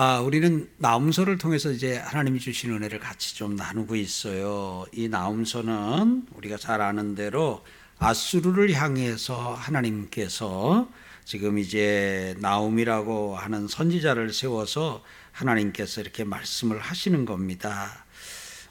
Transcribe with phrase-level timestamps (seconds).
[0.00, 4.86] 아, 우리는 나움서를 통해서 이제 하나님이 주신 은혜를 같이 좀 나누고 있어요.
[4.92, 7.64] 이 나움서는 우리가 잘 아는 대로
[7.98, 10.88] 아수르를 향해서 하나님께서
[11.24, 18.04] 지금 이제 나움이라고 하는 선지자를 세워서 하나님께서 이렇게 말씀을 하시는 겁니다.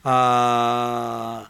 [0.04, 1.50] 아,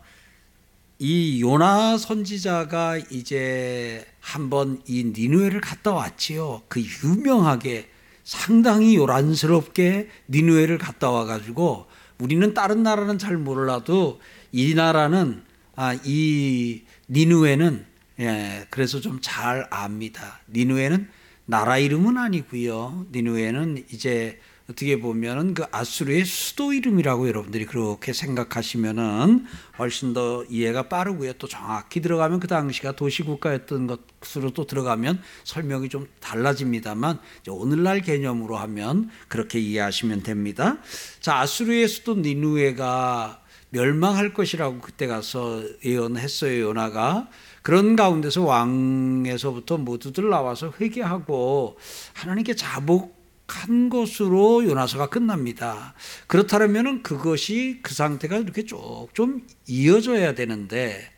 [0.98, 6.64] 이 요나 선지자가 이제 한번 이 니누에를 갔다 왔지요.
[6.68, 7.92] 그 유명하게
[8.27, 11.86] 상당히 요란스럽게 니누에를 갔다 와가지고
[12.20, 14.20] 우리는 다른 나라는 잘 몰라도
[14.52, 15.44] 이 나라는
[15.77, 17.86] 아, 이 니누에는
[18.20, 20.41] 예, 그래서 좀 잘 압니다.
[20.50, 21.08] 니누에는
[21.45, 23.05] 나라 이름은 아니고요.
[23.13, 29.46] 니누에는 이제 어떻게 보면은 그 아수르의 수도 이름이라고 여러분들이 그렇게 생각하시면은
[29.80, 31.34] 훨씬 더 이해가 빠르고요.
[31.34, 33.88] 또 정확히 들어가면 그 당시가 도시국가였던
[34.20, 40.80] 것으로 또 들어가면 설명이 좀 달라집니다만 오늘날 개념으로 하면 그렇게 이해하시면 됩니다.
[41.22, 46.62] 자, 아수르의 수도 니누에가 멸망할 것이라고 그때 가서 예언했어요.
[46.62, 47.30] 요나가.
[47.62, 51.78] 그런 가운데서 왕에서부터 모두들 나와서 회개하고
[52.14, 53.17] 하나님께 자복
[53.48, 55.94] 한 것으로 요나서가 끝납니다.
[56.28, 61.12] 그렇다면 그것이 그 상태가 이렇게 쭉 좀 이어져야 되는데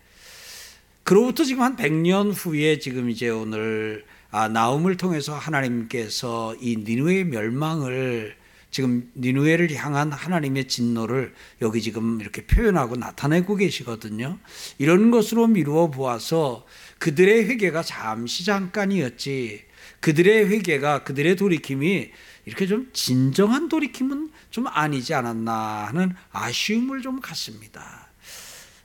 [1.03, 8.35] 그로부터 지금 한 100년 후에 지금 이제 오늘 아, 나움을 통해서 하나님께서 이 니누의 멸망을
[8.71, 14.37] 지금 니누에를 향한 하나님의 진노를 여기 지금 이렇게 표현하고 나타내고 계시거든요.
[14.77, 16.65] 이런 것으로 미루어 보아서
[16.99, 19.68] 그들의 회개가 잠시 잠깐이었지
[20.01, 22.11] 그들의 회개가 그들의 돌이킴이
[22.45, 28.09] 이렇게 좀 진정한 돌이킴은 좀 아니지 않았나 하는 아쉬움을 좀 갖습니다.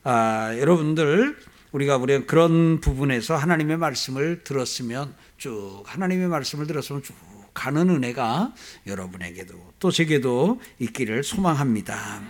[0.02, 1.36] 아, 여러분들
[1.72, 7.14] 우리가 우리 그런 부분에서 하나님의 말씀을 들었으면 쭉 하나님의 말씀을 들었으면 쭉
[7.52, 8.52] 가는 은혜가
[8.86, 12.22] 여러분에게도 또 제게도 있기를 소망합니다.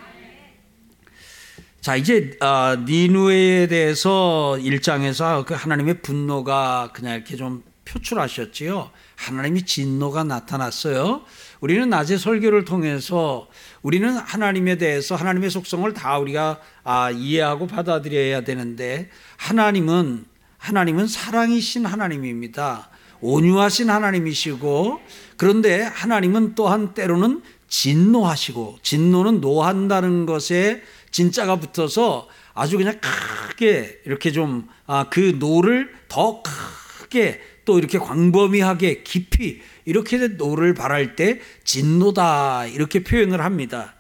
[1.81, 8.91] 자 이제 어, 니누에 대해서 일장에서 그 하나님의 분노가 그냥 이렇게 좀 표출하셨지요.
[9.17, 11.23] 하나님이 진노가 나타났어요.
[11.61, 13.49] 우리는 낮에 설교를 통해서
[13.83, 20.25] 우리는 하나님에 대해서 하나님의 속성을 다 우리가 아, 이해하고 받아들여야 되는데 하나님은
[20.59, 22.91] 하나님은 사랑이신 하나님입니다.
[23.21, 25.01] 온유하신 하나님이시고
[25.37, 34.65] 그런데 하나님은 또한 때로는 진노하시고 진노는 노한다는 것에 진짜가 붙어서 아주 그냥 크게 이렇게 좀그
[34.87, 35.07] 아,
[35.39, 43.95] 노를 더 크게 또 이렇게 광범위하게 깊이 이렇게 노를 발할 때 진노다 이렇게 표현을 합니다.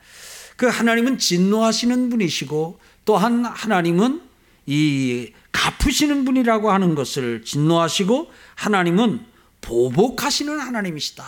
[0.57, 4.23] 그 하나님은 진노하시는 분이시고 또한 하나님은
[4.67, 9.21] 이 갚으시는 분이라고 하는 것을 진노하시고 하나님은
[9.61, 11.25] 보복하시는 하나님이시다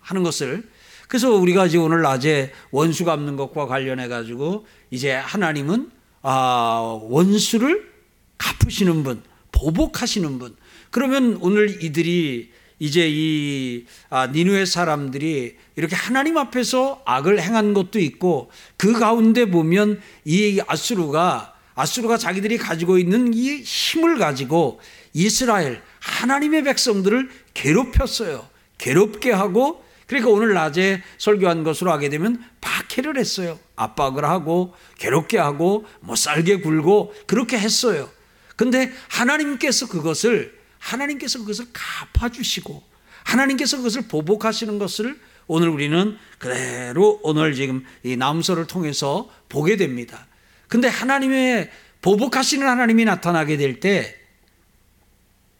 [0.00, 0.68] 하는 것을
[1.08, 5.90] 그래서 우리가 이제 오늘 낮에 원수 갚는 것과 관련해 가지고 이제 하나님은
[6.22, 7.90] 아 원수를
[8.38, 9.22] 갚으시는 분,
[9.52, 10.56] 보복하시는 분,
[10.90, 18.50] 그러면 오늘 이들이 이제 이 아, 니누의 사람들이 이렇게 하나님 앞에서 악을 행한 것도 있고
[18.76, 24.80] 그 가운데 보면 이 아수르가 아수르가 자기들이 가지고 있는 이 힘을 가지고
[25.12, 28.48] 이스라엘 하나님의 백성들을 괴롭혔어요.
[28.78, 33.58] 괴롭게 하고 그러니까 오늘 낮에 설교한 것으로 하게 되면 박해를 했어요.
[33.76, 38.10] 압박을 하고 괴롭게 하고 못 살게 굴고 그렇게 했어요.
[38.56, 42.82] 근데 하나님께서 그것을 하나님께서 그것을 갚아주시고
[43.24, 50.26] 하나님께서 그것을 보복하시는 것을 오늘 우리는 그대로 오늘 지금 이 남서를 통해서 보게 됩니다.
[50.68, 51.70] 근데 하나님의
[52.02, 54.16] 보복하시는 하나님이 나타나게 될 때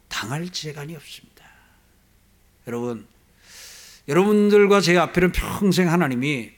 [0.09, 1.45] 당할 재간이 없습니다.
[2.67, 3.07] 여러분,
[4.09, 6.51] 여러분들과 제 앞에는 평생 하나님이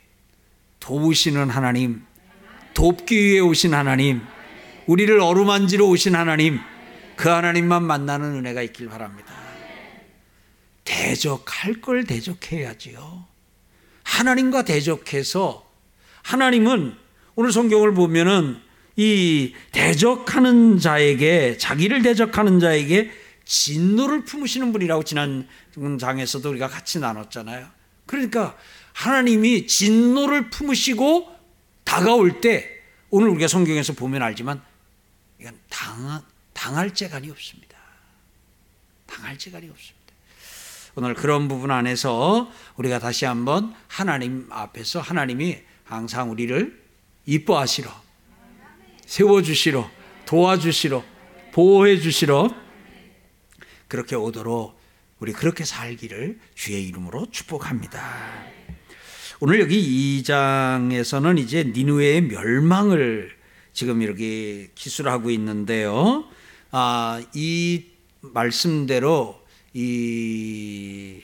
[0.80, 2.04] 도우시는 하나님,
[2.74, 4.22] 돕기 위해 오신 하나님,
[4.86, 6.58] 우리를 어루만지러 오신 하나님,
[7.16, 9.32] 그 하나님만 만나는 은혜가 있길 바랍니다.
[10.84, 13.26] 대적할 걸 대적해야지요.
[14.04, 15.70] 하나님과 대적해서
[16.22, 16.94] 하나님은
[17.34, 18.58] 오늘 성경을 보면은
[18.96, 23.10] 이 대적하는 자에게 자기를 대적하는 자에게
[23.44, 25.48] 진노를 품으시는 분이라고 지난
[25.98, 27.66] 장에서도 우리가 같이 나눴잖아요.
[28.06, 28.56] 그러니까
[28.92, 31.30] 하나님이 진노를 품으시고
[31.84, 32.68] 다가올 때
[33.10, 34.62] 오늘 우리가 성경에서 보면 알지만
[35.40, 36.22] 이건 당
[36.62, 37.76] 당할 재간이 없습니다.
[39.04, 40.14] 당할 재간이 없습니다.
[40.94, 46.80] 오늘 그런 부분 안에서 우리가 다시 한번 하나님 앞에서 하나님이 항상 우리를
[47.26, 47.90] 이뻐하시러
[49.06, 49.90] 세워주시러
[50.24, 51.04] 도와주시러
[51.50, 52.54] 보호해 주시러
[53.88, 54.80] 그렇게 오도록
[55.18, 58.00] 우리 그렇게 살기를 주의 이름으로 축복합니다.
[59.40, 63.36] 오늘 여기 2장에서는 이제 니누의 멸망을
[63.72, 66.30] 지금 이렇게 기술하고 있는데요.
[66.74, 67.84] 아, 이
[68.22, 69.38] 말씀대로
[69.74, 71.20] 이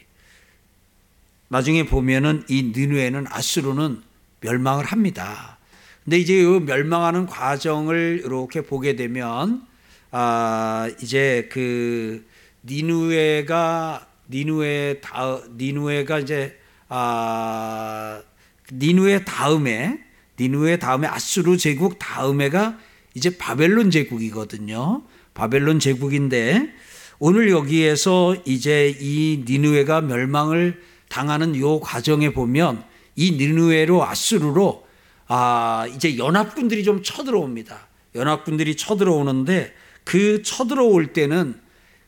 [1.49, 4.03] 나중에 보면은 이 니누에는 아수르는
[4.41, 5.57] 멸망을 합니다.
[6.05, 9.67] 근데 이제 이 멸망하는 과정을 이렇게 보게 되면
[10.11, 12.27] 아 이제 그
[12.65, 16.59] 니누에가 니누에 다 니누에가 이제
[16.91, 18.21] 아
[18.71, 19.99] 니누에 다음에
[20.39, 22.79] 니누에 다음에 아수르 제국 다음에가
[23.15, 25.03] 이제 바벨론 제국이거든요.
[25.39, 26.75] 바벨론 제국인데
[27.21, 32.83] 오늘 여기에서 이제 이 니누에가 멸망을 당하는 요 과정에 보면
[33.15, 34.85] 이 니누에로 아수르로
[35.29, 37.87] 아 이제 연합군들이 좀 쳐들어옵니다.
[38.17, 41.55] 연합군들이 쳐들어오는데 그 쳐들어올 때는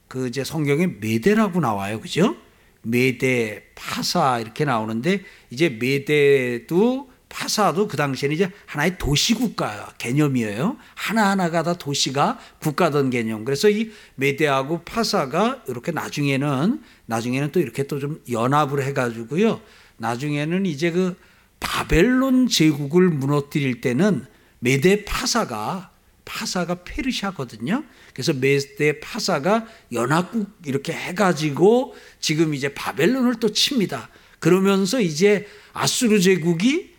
[0.09, 2.01] 그 이제 성경에 메대라고 나와요.
[2.01, 2.35] 그죠?
[2.83, 10.77] 메대, 파사 이렇게 나오는데 이제 메대도 파사도 그 당시에는 이제 하나의 도시국가 개념이에요.
[10.95, 13.47] 하나하나가 다 도시가 국가던 개념.
[13.47, 19.61] 그래서 이 메대하고 파사가 이렇게 나중에는 나중에는 또 이렇게 또 좀 연합을 해 가지고요.
[19.99, 21.17] 나중에는 이제 그
[21.61, 24.27] 바벨론 제국을 무너뜨릴 때는
[24.59, 25.91] 메대 파사가
[26.25, 27.85] 파사가 페르시아거든요.
[28.13, 34.09] 그래서 메대 파사가 연합국 이렇게 해가지고 지금 이제 바벨론을 또 칩니다.
[34.39, 36.90] 그러면서 이제 아수르 제국이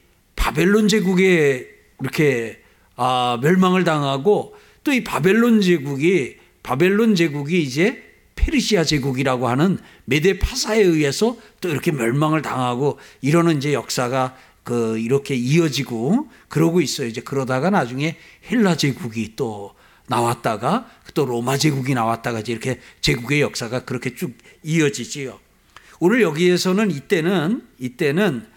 [0.41, 1.69] 바벨론 제국에
[2.01, 2.59] 이렇게
[2.95, 8.01] 아, 멸망을 당하고 또 이 바벨론 제국이 바벨론 제국이 이제
[8.35, 15.35] 페르시아 제국이라고 하는 메데 파사에 의해서 또 이렇게 멸망을 당하고 이러는 이제 역사가 그 이렇게
[15.35, 17.05] 이어지고 그러고 있어요.
[17.07, 18.17] 이제 그러다가 나중에
[18.49, 19.75] 헬라 제국이 또
[20.07, 24.33] 나왔다가 또 로마 제국이 나왔다가 이제 이렇게 제국의 역사가 그렇게 쭉
[24.63, 25.39] 이어지지요.
[25.99, 28.50] 오늘 여기에서는 이때는 이때는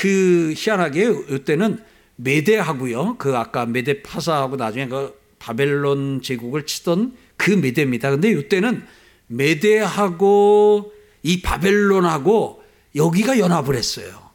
[0.00, 1.78] 그 희한하게 이때는
[2.16, 3.16] 메대하고요.
[3.18, 8.10] 그 아까 메대 파사하고 나중에 그 바벨론 제국을 치던 그 메대입니다.
[8.10, 8.82] 근데 이때는
[9.26, 10.90] 메대하고
[11.22, 12.62] 이 바벨론하고
[12.96, 14.30] 여기가 연합을 했어요.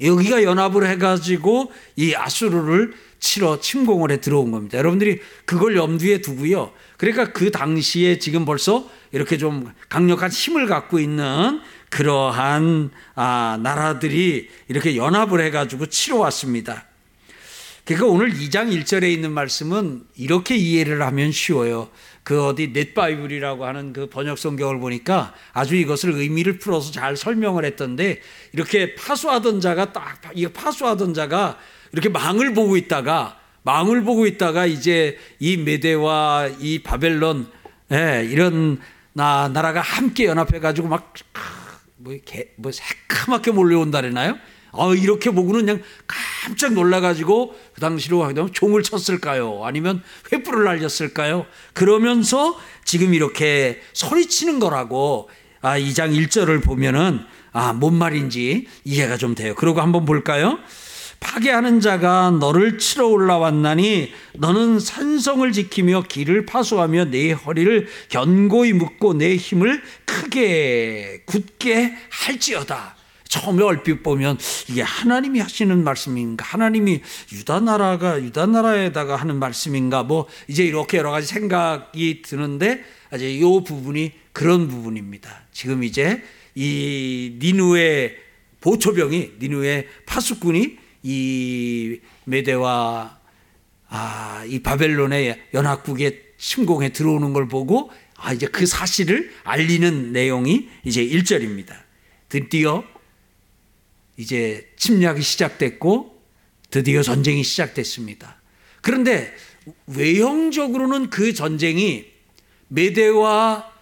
[0.00, 4.78] 여기가 연합을 해가지고 이 아수르를 치러 침공을 해 들어온 겁니다.
[4.78, 6.72] 여러분들이 그걸 염두에 두고요.
[6.96, 14.96] 그러니까 그 당시에 지금 벌써 이렇게 좀 강력한 힘을 갖고 있는 그러한 아, 나라들이 이렇게
[14.96, 16.84] 연합을 해가지고 치러 왔습니다.
[17.84, 21.88] 그러니까 오늘 2장 1절에 있는 말씀은 이렇게 이해를 하면 쉬워요.
[22.22, 28.20] 그 어디 넷바이블이라고 하는 그 번역 성경을 보니까 아주 이것을 의미를 풀어서 잘 설명을 했던데
[28.52, 31.58] 이렇게 파수하던 자가 딱 이거 파수하던 자가
[31.92, 37.50] 이렇게 망을 보고 있다가 망을 보고 있다가 이제 이 메대와 이 바벨론
[37.90, 38.78] 예, 이런
[39.14, 41.14] 나 나라가 함께 연합해 가지고 막
[41.98, 44.36] 뭐뭐 새카맣게 몰려온다래나요?
[44.70, 49.64] 어, 이렇게 보고는 그냥 깜짝 놀라가지고 그 당시로 하면 종을 쳤을까요?
[49.64, 51.46] 아니면 횃불을 날렸을까요?
[51.72, 55.30] 그러면서 지금 이렇게 소리치는 거라고
[55.60, 57.20] 아, 2장 1절을 보면은
[57.52, 59.54] 아, 뭔 말인지 이해가 좀 돼요.
[59.54, 60.58] 그러고 한번 볼까요?
[61.20, 69.36] 파괴하는 자가 너를 치러 올라왔나니 너는 산성을 지키며 길을 파수하며 내 허리를 견고히 묶고 내
[69.36, 72.96] 힘을 크게 굳게 할지어다.
[73.28, 76.44] 처음에 얼핏 보면 이게 하나님이 하시는 말씀인가?
[76.46, 80.02] 하나님이 유다 나라가 유다 나라에다가 하는 말씀인가?
[80.02, 82.82] 뭐 이제 이렇게 여러 가지 생각이 드는데
[83.14, 85.42] 이제 이 부분이 그런 부분입니다.
[85.52, 86.22] 지금 이제
[86.54, 88.16] 이 니누의
[88.60, 93.18] 보초병이 니누의 파수꾼이 이 메대와
[93.88, 101.04] 아, 이 바벨론의 연합국에 침공해 들어오는 걸 보고 아, 이제 그 사실을 알리는 내용이 이제
[101.04, 101.74] 1절입니다.
[102.28, 102.84] 드디어
[104.16, 106.20] 이제 침략이 시작됐고
[106.70, 108.40] 드디어 전쟁이 시작됐습니다.
[108.82, 109.32] 그런데
[109.86, 112.06] 외형적으로는 그 전쟁이
[112.68, 113.72] 메대와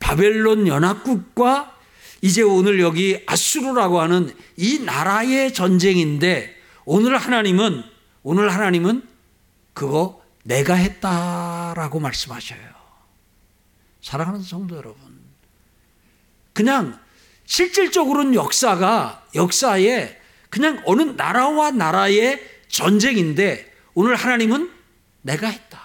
[0.00, 1.76] 바벨론 연합국과
[2.22, 7.84] 이제 오늘 여기 아수르라고 하는 이 나라의 전쟁인데 오늘 하나님은
[8.22, 9.06] 오늘 하나님은
[9.74, 12.60] 그거 내가 했다라고 말씀하셔요.
[14.00, 15.00] 사랑하는 성도 여러분.
[16.52, 16.98] 그냥
[17.44, 20.18] 실질적으로는 역사가 역사에
[20.50, 24.70] 그냥 어느 나라와 나라의 전쟁인데 오늘 하나님은
[25.22, 25.80] 내가 했다.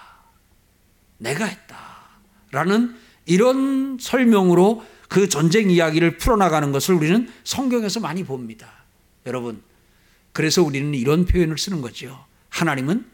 [1.18, 1.78] 내가 했다.
[2.50, 8.72] 라는 이런 설명으로 그 전쟁 이야기를 풀어나가는 것을 우리는 성경에서 많이 봅니다.
[9.26, 9.62] 여러분,
[10.38, 12.24] 그래서 우리는 이런 표현을 쓰는 거죠.
[12.50, 13.04] 하나님은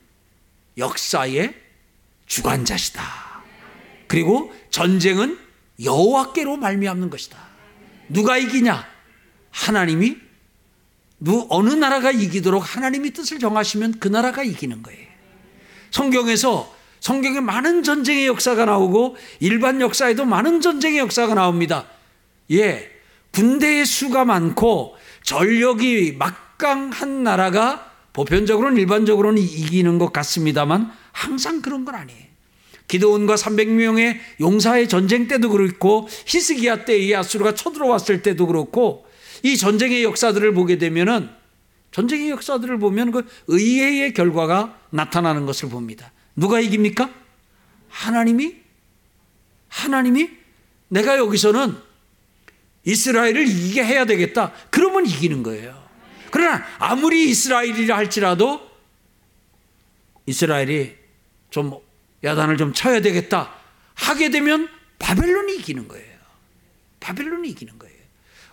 [0.77, 1.55] 역사의
[2.27, 3.03] 주관자시다.
[4.09, 5.39] 그리고 전쟁은
[5.83, 7.39] 여호와께로 말미암는 것이다.
[8.11, 8.87] 누가 이기냐?
[9.53, 10.19] 하나님이
[11.19, 15.07] 누 어느 나라가 이기도록 하나님이 뜻을 정하시면 그 나라가 이기는 거예요.
[15.93, 21.87] 성경에서 성경에 많은 전쟁의 역사가 나오고 일반 역사에도 많은 전쟁의 역사가 나옵니다.
[22.51, 22.91] 예.
[23.33, 31.95] 군대의 수가 많고 전력이 막 강한 나라가 보편적으로는 일반적으로는 이기는 것 같습니다만 항상 그런 건
[31.97, 32.25] 아니에요.
[32.87, 39.07] 기도원과 300명의 용사의 전쟁 때도 그렇고 히스기야 때 이 아수르가 쳐들어왔을 때도 그렇고
[39.43, 41.31] 이 전쟁의 역사들을 보게 되면은
[41.93, 46.13] 전쟁의 역사들을 보면 그 의회의 결과가 나타나는 것을 봅니다.
[46.37, 47.11] 누가 이깁니까?
[47.89, 48.55] 하나님이
[49.69, 50.31] 하나님이
[50.89, 51.77] 내가 여기서는
[52.85, 54.53] 이스라엘을 이기게 해야 되겠다.
[54.71, 55.84] 그러면 이기는 거예요.
[56.35, 58.69] 그러나 아무리 이스라엘이라 할지라도
[60.27, 60.97] 이스라엘이
[61.49, 61.79] 좀
[62.25, 63.55] 야단을 좀 쳐야 되겠다
[63.95, 66.19] 하게 되면 바벨론이 이기는 거예요.
[66.99, 67.97] 바벨론이 이기는 거예요.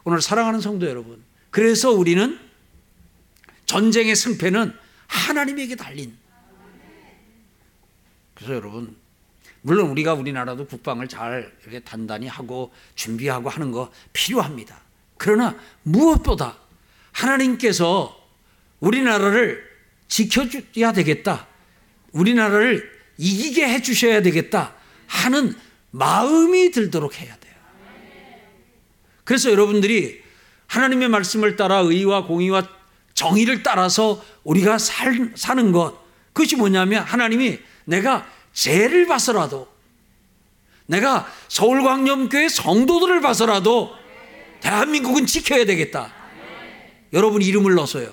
[0.04, 1.24] 오늘 사랑하는 성도 여러분.
[1.50, 2.40] 그래서 우리는
[3.66, 6.16] 전쟁의 승패는 하나님에게 달린.
[8.36, 8.96] 그래서 여러분,
[9.64, 14.80] 물론 우리가 우리나라도 국방을 잘 이렇게 단단히 하고 준비하고 하는 거 필요합니다.
[15.18, 16.62] 그러나 무엇보다
[17.22, 18.18] 하나님께서
[18.80, 19.64] 우리나라를
[20.08, 21.48] 지켜줘야 되겠다.
[22.12, 24.74] 우리나라를 이기게 해주셔야 되겠다
[25.08, 25.56] 하는
[25.92, 27.54] 마음이 들도록 해야 돼요.
[29.24, 30.22] 그래서 여러분들이
[30.68, 32.68] 하나님의 말씀을 따라 의와 공의와
[33.14, 36.02] 정의를 따라서 우리가 살, 사는 것,
[36.34, 39.68] 그것이 뭐냐면 하나님이 내가 죄를 봐서라도
[40.88, 43.96] 내가 서울광염교회 성도들을 봐서라도
[44.62, 46.21] 대한민국은 지켜야 되겠다.
[47.14, 48.10] 여러분 이름을 넣어서요.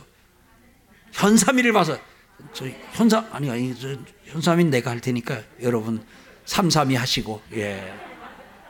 [1.13, 1.99] 현삼이를 봐서
[2.53, 6.05] 저 현삼 아니 아니 저 현삼인 내가 할 테니까 여러분
[6.45, 7.93] 삼삼이 하시고 예.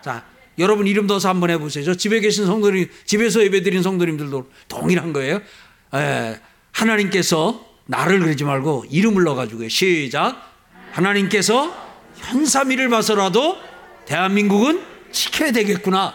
[0.02, 0.24] 자
[0.58, 1.84] 여러분 이름 넣어서 한번 해보세요.
[1.84, 5.40] 저 집에 계신 성도님 집에서 예배드린 성도님들도 동일한 거예요.
[5.94, 6.40] 예.
[6.72, 10.36] 하나님께서 나를 그러지 말고 이름을 넣어가지고 시작.
[10.92, 11.74] 하나님께서
[12.16, 13.56] 현삼이를 봐서라도
[14.06, 16.14] 대한민국은 지켜야 되겠구나.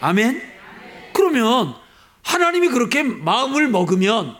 [0.00, 0.42] 아멘.
[1.12, 1.74] 그러면
[2.22, 4.36] 하나님이 그렇게 마음을 먹으면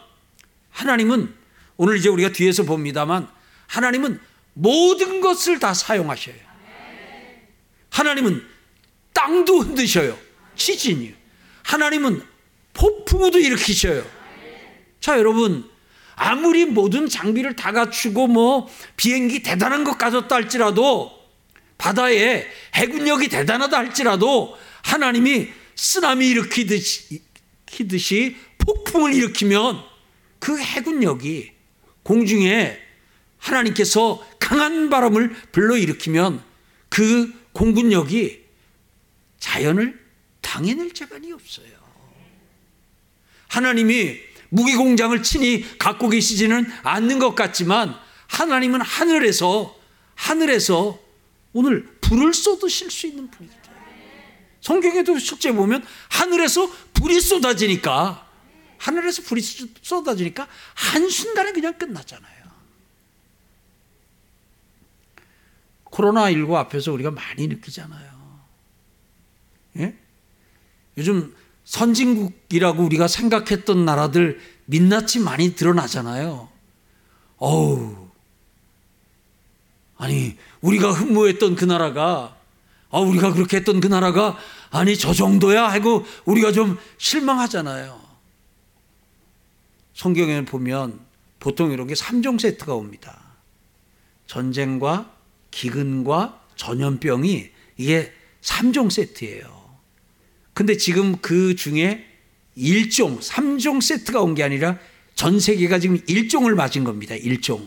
[0.71, 1.35] 하나님은
[1.77, 3.29] 오늘 이제 우리가 뒤에서 봅니다만
[3.67, 4.21] 하나님은
[4.55, 6.37] 모든 것을 다 사용하셔요.
[7.91, 8.47] 하나님은
[9.13, 10.19] 땅도 흔드셔요.
[10.55, 11.15] 시진이.
[11.63, 12.23] 하나님은
[12.75, 14.05] 폭풍우도 일으키셔요.
[15.01, 15.71] 자, 여러분.
[16.15, 21.11] 아무리 모든 장비를 다 갖추고 뭐 비행기 대단한 것 가졌다 할지라도
[21.79, 27.23] 바다에 해군력이 대단하다 할지라도 하나님이 쓰나미 일으키듯이
[28.59, 29.83] 폭풍을 일으키면
[30.39, 31.53] 그 해군력이
[32.03, 32.79] 공중에
[33.39, 36.43] 하나님께서 강한 바람을 불러일으키면
[36.89, 38.43] 그 공군력이
[39.39, 40.01] 자연을
[40.41, 41.69] 당해낼 자간이 없어요.
[43.49, 47.95] 하나님이 무기 공장을 친히 갖고 계시지는 않는 것 같지만
[48.27, 49.77] 하나님은 하늘에서
[50.15, 50.99] 하늘에서
[51.53, 53.62] 오늘 불을 쏟으실 수 있는 분이다.
[54.63, 58.27] 성경에도 실제 보면 하늘에서 불이 쏟아지니까
[58.79, 62.43] 하늘에서 불이 쏟아지니까 한순간에 그냥 끝났잖아요.
[65.85, 68.43] 코로나19 앞에서 우리가 많이 느끼잖아요.
[69.79, 69.97] 예?
[70.97, 76.49] 요즘 선진국이라고 우리가 생각했던 나라들 민낯이 많이 드러나잖아요.
[77.37, 78.11] 어우.
[79.97, 82.37] 아니, 우리가 흠모했던 그 나라가,
[82.93, 84.37] 아, 우리가 그렇게 했던 그 나라가,
[84.71, 85.67] 아니, 저 정도야?
[85.69, 88.01] 하고 우리가 좀 실망하잖아요.
[89.95, 91.01] 성경에 보면
[91.41, 93.19] 보통 이런 게 3종 세트가 옵니다.
[94.27, 95.11] 전쟁과
[95.51, 99.63] 기근과 전염병이 이게 3종 세트예요.
[100.55, 102.07] 근데 지금 그 중에
[102.57, 104.79] 1종, 3종 세트가 온 게 아니라
[105.15, 107.15] 전 세계가 지금 1종을 맞은 겁니다.
[107.15, 107.67] 1종.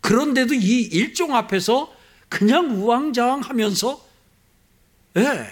[0.00, 1.92] 그런데도 이 1종 앞에서
[2.28, 4.04] 그냥 우왕좌왕 하면서,
[5.16, 5.46] 예, 네,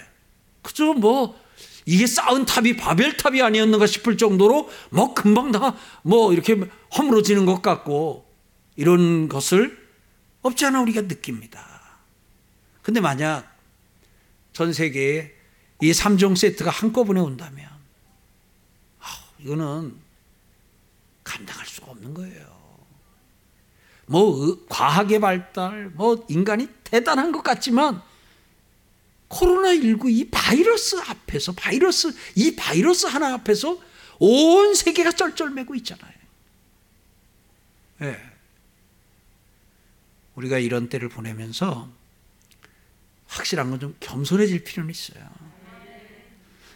[0.62, 1.38] 그저 뭐,
[1.86, 6.54] 이게 쌓은 탑이 바벨탑이 아니었는가 싶을 정도로 뭐 금방 다 뭐 이렇게
[6.96, 8.26] 허물어지는 것 같고
[8.76, 9.86] 이런 것을
[10.42, 11.66] 없지 않아 우리가 느낍니다.
[12.82, 13.56] 근데 만약
[14.52, 15.32] 전 세계에
[15.82, 17.68] 이 3종 세트가 한꺼번에 온다면
[19.00, 19.06] 아,
[19.38, 19.96] 이거는
[21.24, 22.58] 감당할 수가 없는 거예요.
[24.06, 28.02] 뭐 과학의 발달, 뭐 인간이 대단한 것 같지만
[29.28, 33.78] 코로나19 이 바이러스 앞에서 바이러스 이 바이러스 하나 앞에서
[34.18, 36.12] 온 세계가 쩔쩔매고 있잖아요.
[38.00, 38.06] 예.
[38.06, 38.23] 네.
[40.35, 41.88] 우리가 이런 때를 보내면서
[43.26, 45.28] 확실한 건 좀 겸손해질 필요는 있어요.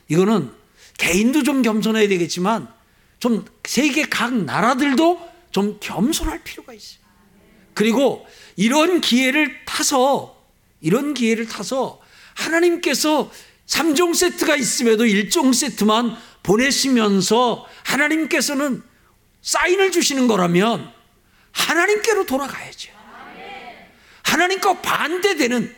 [0.08, 0.52] 이거는
[0.98, 2.72] 개인도 좀 겸손해야 되겠지만
[3.18, 7.00] 좀 세계 각 나라들도 좀 겸손할 필요가 있어요.
[7.72, 10.44] 그리고 이런 기회를 타서
[10.80, 12.01] 이런 기회를 타서
[12.34, 13.30] 하나님께서
[13.66, 18.82] 3종 세트가 있음에도 1종 세트만 보내시면서 하나님께서는
[19.42, 20.92] 사인을 주시는 거라면
[21.52, 22.92] 하나님께로 돌아가야죠.
[24.22, 25.74] 하나님과 반대되는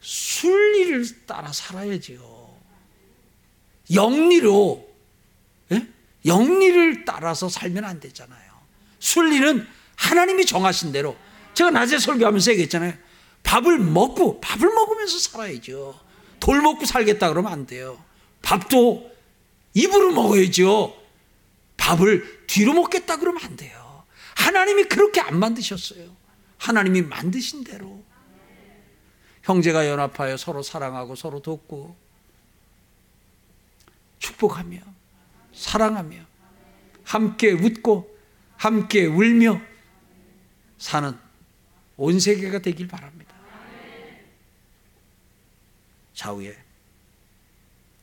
[0.00, 2.40] 순리를 따라 살아야지요.
[3.92, 4.88] 영리로,
[5.72, 5.86] 예?
[6.24, 8.50] 영리를 따라서 살면 안 되잖아요.
[8.98, 11.16] 순리는 하나님이 정하신 대로.
[11.54, 12.94] 제가 낮에 설교하면서 얘기했잖아요.
[13.42, 15.98] 밥을 먹고, 밥을 먹으면서 살아야죠.
[16.38, 18.02] 돌 먹고 살겠다 그러면 안 돼요.
[18.42, 19.10] 밥도
[19.74, 20.96] 입으로 먹어야죠.
[21.76, 24.04] 밥을 뒤로 먹겠다 그러면 안 돼요.
[24.36, 26.16] 하나님이 그렇게 안 만드셨어요.
[26.58, 28.02] 하나님이 만드신 대로.
[29.42, 31.96] 형제가 연합하여 서로 사랑하고 서로 돕고
[34.18, 34.78] 축복하며
[35.54, 36.18] 사랑하며
[37.04, 38.16] 함께 웃고
[38.56, 39.60] 함께 울며
[40.78, 41.16] 사는
[41.96, 43.29] 온 세계가 되길 바랍니다.
[46.20, 46.54] 좌우에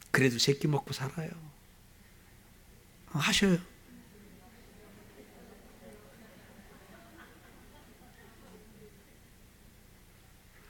[0.09, 1.29] 그래도 새끼 먹고 살아요.
[3.11, 3.59] 하셔요.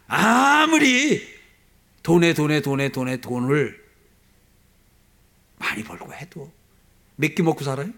[0.08, 1.22] 아무리
[2.04, 3.86] 돈에 돈에 돈에 돈에 돈을
[5.58, 6.52] 많이 벌고 해도
[7.16, 7.92] 몇 끼 먹고 살아요?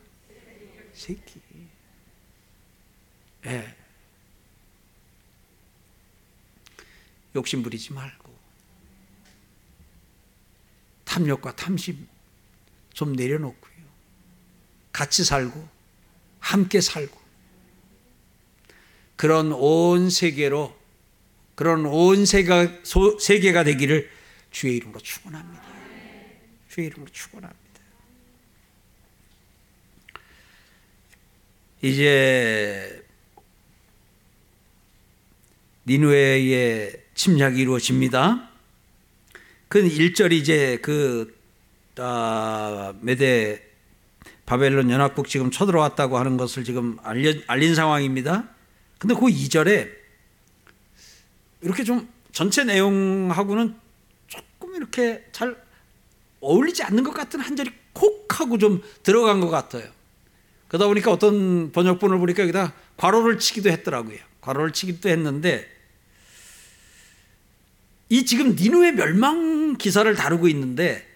[0.94, 1.42] 세 끼.
[3.46, 3.76] 예.
[7.36, 8.29] 욕심 부리지 말고
[11.10, 12.08] 탐욕과 탐심
[12.94, 13.74] 좀 내려놓고요.
[14.92, 15.68] 같이 살고
[16.40, 17.20] 함께 살고
[19.16, 20.78] 그런 온 세계로
[21.56, 22.84] 그런 온 세계가,
[23.20, 24.10] 세계가 되기를
[24.52, 25.64] 주의 이름으로 축원합니다.
[26.70, 27.60] 주의 이름으로 축원합니다.
[31.82, 33.06] 이제
[35.88, 38.49] 니누에의 침략이 이루어집니다.
[39.70, 41.38] 그 1절이 이제 그
[41.98, 43.62] 아, 메대
[44.46, 48.50] 바벨론 연합국 지금 쳐들어왔다고 하는 것을 지금 알려, 알린 상황입니다.
[48.98, 49.92] 근데 그 2절에
[51.62, 53.76] 이렇게 좀 전체 내용하고는
[54.28, 55.56] 조금 이렇게 잘
[56.42, 59.88] 어울리지 않는 것 같은 한 절이 콕 하고 좀 들어간 것 같아요.
[60.68, 64.18] 그러다 보니까 어떤 번역본을 보니까 여기다 괄호를 치기도 했더라고요.
[64.42, 65.79] 괄호를 치기도 했는데
[68.10, 71.08] 이 지금 니누의 멸망 기사를 다루고 있는데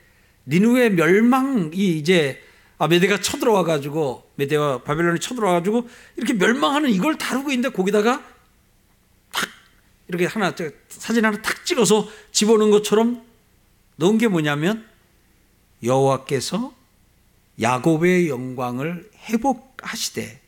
[0.45, 2.41] 니누의 멸망이 이제
[2.77, 8.23] 아 메대가 쳐들어와 가지고 메대와 바벨론이 쳐들어와 가지고 이렇게 멸망하는 이걸 다루고 있는데 거기다가
[9.31, 9.49] 탁
[10.07, 10.53] 이렇게 하나
[10.89, 13.23] 사진 하나 탁 찍어서 집어넣은 것처럼
[13.95, 14.85] 넣은 게 뭐냐면
[15.83, 16.73] 여호와께서
[17.61, 20.41] 야곱의 영광을 회복하시되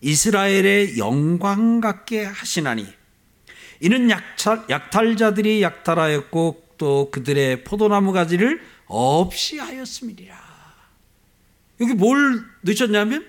[0.00, 2.86] 이스라엘의 영광 같게 하시나니
[3.80, 10.36] 이는 약탈, 자들이 약탈하였고 또 그들의 포도나무 가지를 없이 하였음이니라.
[11.80, 13.26] 여기 뭘 넣으셨냐면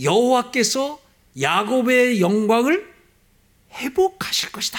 [0.00, 1.00] 여호와께서
[1.40, 2.92] 야곱의 영광을
[3.72, 4.78] 회복하실 것이다.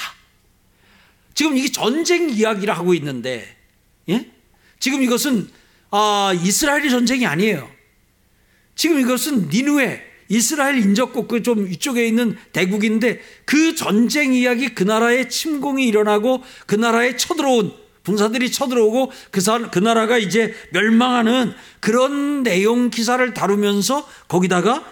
[1.34, 3.58] 지금 이게 전쟁 이야기를 하고 있는데,
[4.10, 4.30] 예?
[4.80, 5.50] 지금 이것은
[5.92, 7.70] 아, 이스라엘의 전쟁이 아니에요.
[8.76, 15.28] 지금 이것은 니누에 이스라엘 인접국 그 좀 이쪽에 있는 대국인데 그 전쟁 이야기 그 나라에
[15.28, 17.74] 침공이 일어나고 그 나라에 쳐들어온
[18.06, 24.86] 군사들이 쳐들어오고 그, 사, 그 나라가 이제 멸망하는 그런 내용 기사를 다루면서 거기다가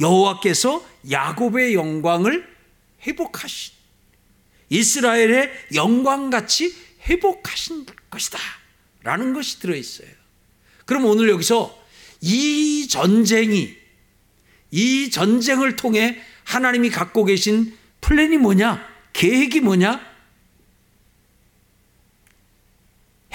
[0.00, 2.46] 여호와께서 야곱의 영광을
[3.06, 3.74] 회복하신
[4.70, 6.74] 이스라엘의 영광같이
[7.08, 8.38] 회복하신 것이다
[9.02, 10.08] 라는 것이 들어있어요.
[10.84, 11.76] 그럼 오늘 여기서
[12.20, 13.76] 이 전쟁이
[14.70, 20.08] 이 전쟁을 통해 하나님이 갖고 계신 플랜이 뭐냐 계획이 뭐냐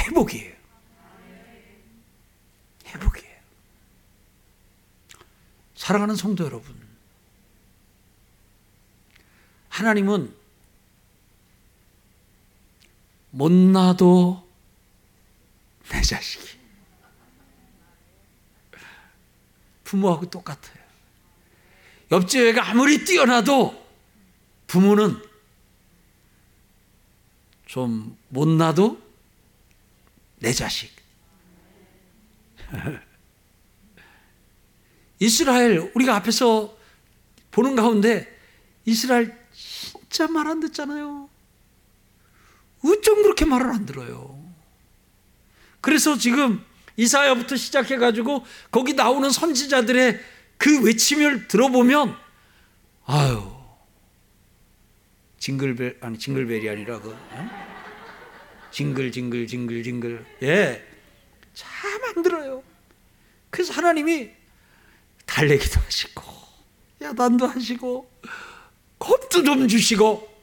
[0.03, 0.53] 회복이에요.
[2.85, 3.37] 회복이에요.
[5.75, 6.75] 사랑하는 성도 여러분,
[9.69, 10.35] 하나님은
[13.31, 14.47] 못나도
[15.89, 16.59] 내 자식이
[19.83, 20.82] 부모하고 똑같아요.
[22.13, 23.83] 옆집 애가 아무리 뛰어나도
[24.67, 25.19] 부모는
[27.65, 29.01] 좀 못나도
[30.37, 30.91] 내 자식.
[35.17, 36.77] 이스라엘 우리가 앞에서
[37.49, 38.31] 보는 가운데
[38.85, 41.27] 이스라엘 진짜 말 안 듣잖아요.
[42.85, 44.39] 어쩜 그렇게 말을 안 들어요.
[45.81, 46.63] 그래서 지금
[46.95, 50.19] 이사야부터 시작해 가지고 거기 나오는 선지자들의
[50.57, 52.17] 그 외침을 들어보면
[53.05, 53.53] 아유
[55.39, 57.49] 징글벨 아니 징글벨이 아니라 그 어?
[58.71, 62.63] 징글 징글 징글 징글 예참 만들어요.
[63.49, 64.31] 그래서 하나님이
[65.25, 66.23] 달래기도 하시고
[67.01, 68.09] 야단도 하시고
[68.99, 70.33] 겁도 좀 주시고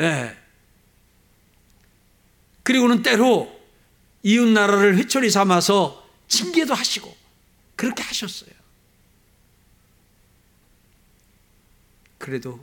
[0.00, 0.36] 예
[2.62, 3.56] 그리고는 때로
[4.22, 7.16] 이웃 나라를 회초리 삼아서 징계도 하시고
[7.76, 8.55] 그렇게 하셨어요.
[12.26, 12.58] 그래도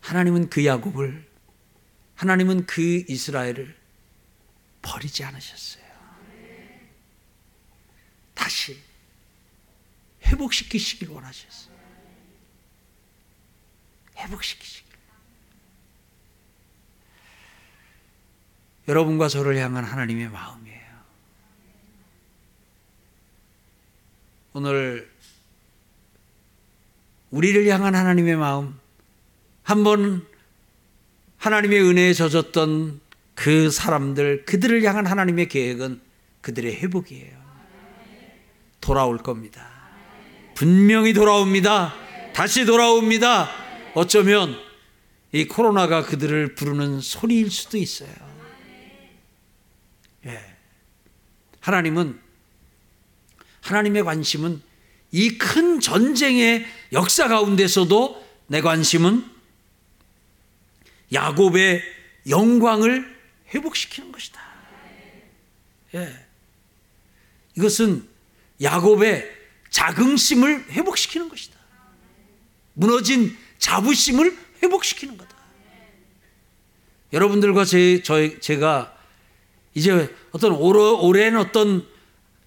[0.00, 1.30] 하나님은 그 야곱을
[2.16, 3.78] 하나님은 그 이스라엘을
[4.82, 5.84] 버리지 않으셨어요.
[8.34, 8.82] 다시
[10.24, 11.76] 회복시키시길 원하셨어요.
[14.16, 14.98] 회복시키시길.
[18.88, 21.04] 여러분과 저를 향한 하나님의 마음이에요.
[24.54, 25.13] 오늘
[27.34, 28.78] 우리를 향한 하나님의 마음
[29.64, 30.24] 한번
[31.36, 33.00] 하나님의 은혜에 젖었던
[33.34, 36.00] 그 사람들 그들을 향한 하나님의 계획은
[36.42, 37.36] 그들의 회복이에요.
[38.80, 39.68] 돌아올 겁니다.
[40.54, 41.92] 분명히 돌아옵니다.
[42.34, 43.50] 다시 돌아옵니다.
[43.94, 44.56] 어쩌면
[45.32, 48.14] 이 코로나가 그들을 부르는 소리일 수도 있어요.
[50.26, 50.38] 예.
[51.58, 52.20] 하나님은
[53.62, 54.62] 하나님의 관심은
[55.14, 59.24] 이 큰 전쟁의 역사 가운데서도 내 관심은
[61.12, 61.82] 야곱의
[62.28, 63.16] 영광을
[63.54, 64.40] 회복시키는 것이다.
[65.94, 66.12] 예.
[67.56, 68.08] 이것은
[68.60, 69.30] 야곱의
[69.70, 71.60] 자긍심을 회복시키는 것이다.
[72.72, 75.36] 무너진 자부심을 회복시키는 거다.
[77.12, 78.98] 여러분들과 제, 저, 제가
[79.74, 81.86] 이제 어떤 오랜 어떤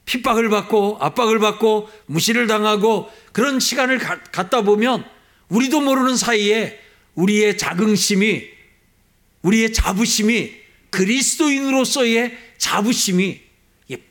[0.07, 5.05] 핍박을 받고 압박을 받고 무시를 당하고 그런 시간을 가, 갖다 보면
[5.49, 6.79] 우리도 모르는 사이에
[7.13, 8.49] 우리의 자긍심이
[9.41, 10.55] 우리의 자부심이
[10.89, 13.41] 그리스도인으로서의 자부심이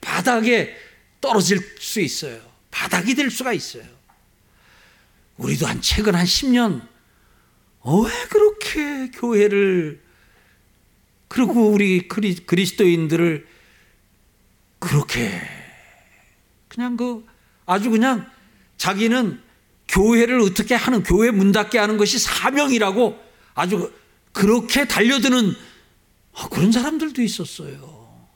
[0.00, 0.76] 바닥에
[1.20, 2.40] 떨어질 수 있어요.
[2.70, 3.85] 바닥이 될 수가 있어요.
[5.38, 6.87] 우리도 한 최근 한 10년
[7.80, 10.02] 어, 왜 그렇게 교회를
[11.28, 13.46] 그리고 우리 그리스도인들을
[14.78, 15.56] 그렇게
[16.76, 17.26] 그냥 그
[17.64, 18.30] 아주 그냥
[18.76, 19.40] 자기는
[19.88, 23.18] 교회를 어떻게 하는 교회 문 닫게 하는 것이 사명이라고
[23.54, 23.92] 아주
[24.32, 25.54] 그렇게 달려드는
[26.50, 28.26] 그런 사람들도 있었어요.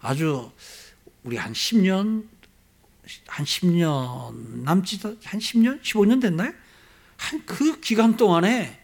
[0.00, 0.50] 아주
[1.22, 2.26] 우리 한 10년
[3.28, 6.52] 한 10년 남짓 한 10년 15년 됐나요?
[7.16, 8.80] 한 그 기간 동안에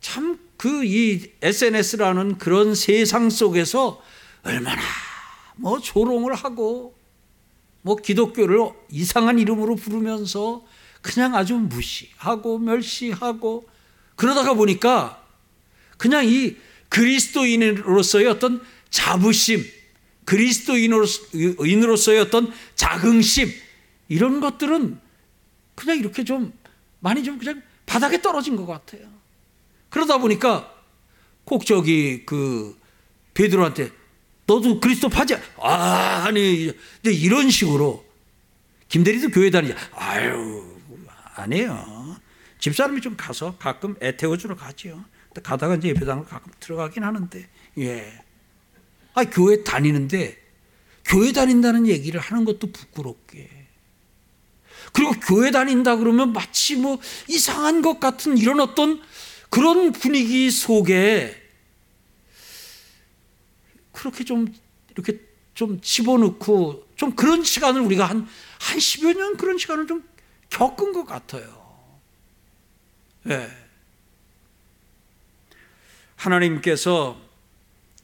[0.00, 4.00] 참 그 이 SNS라는 그런 세상 속에서
[4.44, 4.80] 얼마나
[5.56, 6.96] 뭐 조롱을 하고
[7.82, 8.58] 뭐 기독교를
[8.90, 10.64] 이상한 이름으로 부르면서
[11.00, 13.68] 그냥 아주 무시하고 멸시하고
[14.14, 15.22] 그러다가 보니까
[15.98, 16.56] 그냥 이
[16.88, 19.64] 그리스도인으로서의 어떤 자부심
[20.24, 23.50] 그리스도인으로서의 어떤 자긍심
[24.08, 24.98] 이런 것들은
[25.74, 26.52] 그냥 이렇게 좀
[27.00, 29.08] 많이 좀 그냥 바닥에 떨어진 것 같아요.
[29.88, 30.72] 그러다 보니까
[31.44, 32.78] 꼭 저기 그
[33.34, 33.90] 베드로한테
[34.46, 35.36] 너도 그리스도 파지?
[35.60, 36.72] 아, 아니
[37.04, 38.04] 이런 식으로
[38.88, 39.76] 김대리도 교회 다니자.
[39.92, 40.64] 아유,
[41.34, 42.16] 아니에요.
[42.58, 45.04] 집사람이 좀 가서 가끔 애 태워주러 가지요.
[45.42, 48.12] 가다가 이제 예배당을 가끔 들어가긴 하는데, 예.
[49.14, 50.38] 아, 교회 다니는데
[51.04, 53.50] 교회 다닌다는 얘기를 하는 것도 부끄럽게.
[54.92, 59.00] 그리고 교회 다닌다 그러면 마치 뭐 이상한 것 같은 이런 어떤
[59.48, 61.41] 그런 분위기 속에
[63.92, 64.52] 그렇게 좀
[64.90, 65.20] 이렇게
[65.54, 68.26] 좀 집어넣고 좀 그런 시간을 우리가 한,
[68.60, 70.02] 한 10여 년 그런 시간을 좀
[70.50, 71.62] 겪은 것 같아요.
[73.28, 73.48] 예.
[76.16, 77.20] 하나님께서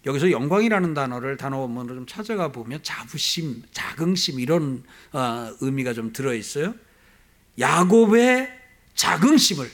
[0.06, 6.34] 여기서 영광이라는 단어를 단어 원문으로 좀 찾아가 보면 자부심, 자긍심 이런 어, 의미가 좀 들어
[6.34, 6.74] 있어요.
[7.58, 8.50] 야곱의
[8.94, 9.70] 자긍심을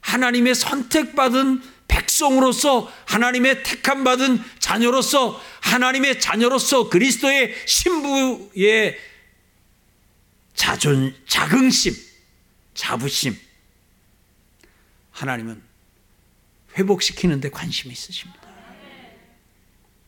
[0.00, 8.98] 하나님의 선택받은 백성으로서 하나님의 택함 받은 자녀로서 하나님의 자녀로서 그리스도의 신부의
[10.54, 11.94] 자존 자긍심,
[12.74, 13.36] 자부심
[15.12, 15.62] 하나님은
[16.76, 18.40] 회복시키는 데 관심이 있으십니다.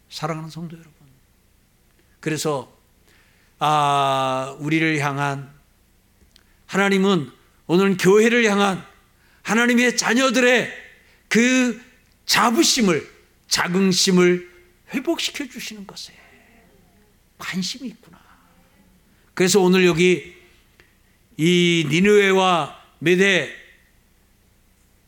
[0.08, 0.92] 사랑하는 성도 여러분.
[2.20, 2.76] 그래서
[3.58, 5.52] 아, 우리를 향한
[6.66, 7.30] 하나님은
[7.66, 8.84] 오늘 교회를 향한
[9.42, 10.89] 하나님의 자녀들의
[11.30, 11.80] 그
[12.26, 13.08] 자부심을
[13.48, 14.50] 자긍심을
[14.92, 16.12] 회복시켜 주시는 것에
[17.38, 18.20] 관심이 있구나.
[19.32, 20.36] 그래서 오늘 여기
[21.36, 23.56] 이 니느웨와 메대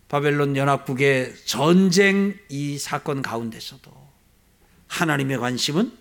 [0.08, 3.90] 바벨론 연합국의 전쟁 이 사건 가운데서도
[4.86, 5.92] 하나님의 관심은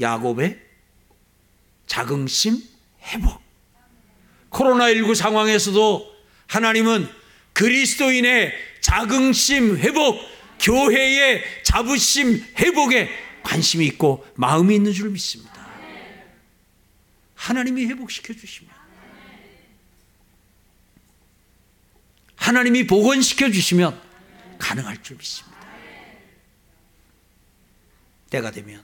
[0.00, 0.60] 야곱의
[1.86, 2.62] 자긍심
[3.02, 3.42] 회복.
[4.50, 7.21] 코로나19 상황에서도 하나님은
[7.52, 10.20] 그리스도인의 자긍심 회복,
[10.60, 13.08] 교회의 자부심 회복에
[13.42, 15.52] 관심이 있고 마음이 있는 줄 믿습니다.
[17.34, 18.72] 하나님이 회복시켜 주시면
[22.36, 24.00] 하나님이 복원시켜 주시면
[24.58, 25.52] 가능할 줄 믿습니다.
[28.30, 28.82] 때가 되면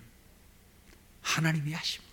[1.22, 2.08] 하나님이 하십니다.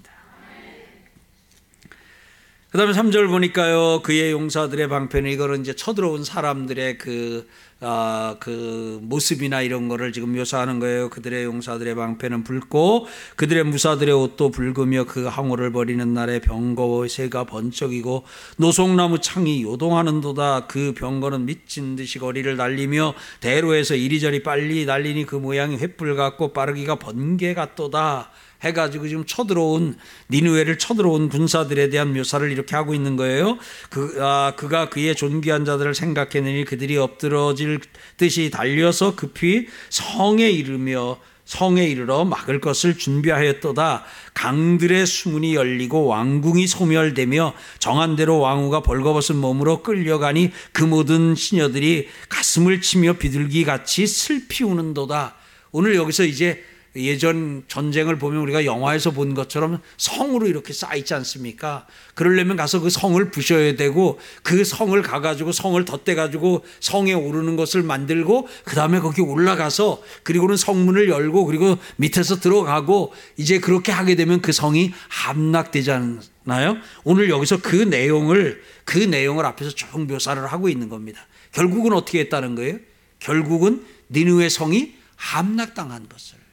[2.76, 7.48] 그 다음에 3절 보니까요, 그의 용사들의 방패는 이거는 이제 쳐들어온 사람들의 그,
[7.80, 11.10] 아, 그 모습이나 이런 거를 지금 묘사하는 거예요.
[11.10, 13.08] 그들의 용사들의 방패는 붉고
[13.38, 18.26] 그들의 무사들의 옷도 붉으며 그 항우를 버리는 날에 병거 새가 번쩍이고
[18.58, 25.38] 노송나무 창이 요동하는 도다 그 병거는 미친 듯이 거리를 날리며 대로에서 이리저리 빨리 날리니 그
[25.38, 28.32] 모양이 횃불 같고 빠르기가 번개 같도다.
[28.64, 29.98] 해가지고 지금 쳐들어온
[30.30, 33.58] 니누에를 쳐들어온 군사들에 대한 묘사를 이렇게 하고 있는 거예요.
[33.90, 37.82] 그 아, 그가 그의 존귀한 자들을 생각해내니 그들이 엎드러질
[38.18, 44.04] 듯이 달려서 급히 성에 이르며 성에 이르러 막을 것을 준비하였도다.
[44.34, 52.82] 강들의 수문이 열리고 왕궁이 소멸되며 정한 대로 왕후가 벌거벗은 몸으로 끌려가니 그 모든 시녀들이 가슴을
[52.82, 55.36] 치며 비둘기 같이 슬피 우는도다.
[55.72, 56.64] 오늘 여기서 이제
[56.96, 61.86] 예전 전쟁을 보면 우리가 영화에서 본 것처럼 성으로 이렇게 쌓이지 않습니까?
[62.14, 68.48] 그러려면 가서 그 성을 부셔야 되고 그 성을 가가지고 성을 덧대가지고 성에 오르는 것을 만들고
[68.64, 74.54] 그 다음에 거기 올라가서 그리고는 성문을 열고 그리고 밑에서 들어가고 이제 그렇게 하게 되면 그
[74.54, 76.78] 성이 함락되지 않나요?
[77.04, 81.28] 오늘 여기서 그 내용을 그 내용을 앞에서 쭉 묘사를 하고 있는 겁니다.
[81.52, 82.80] 결국은 어떻게 했다는 거예요?
[83.20, 86.45] 결국은 니누의 성이 함락당한 것을.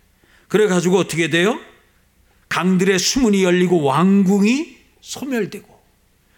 [0.52, 1.58] 그래가지고 어떻게 돼요?
[2.50, 5.80] 강들의 수문이 열리고 왕궁이 소멸되고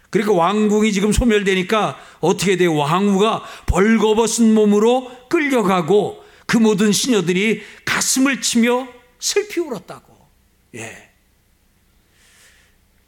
[0.09, 2.73] 그러니까 왕궁이 지금 소멸되니까 어떻게 돼요?
[2.75, 8.87] 왕후가 벌거벗은 몸으로 끌려가고 그 모든 시녀들이 가슴을 치며
[9.19, 10.15] 슬피 울었다고.
[10.75, 11.09] 예.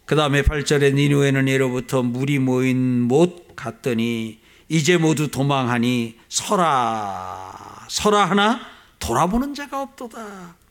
[0.05, 8.59] 그 다음에 8절에 니누에는 예로부터 물이 모인 못 갔더니 이제 모두 도망하니 서라 서라 하나
[8.99, 10.66] 돌아보는 자가 없도다.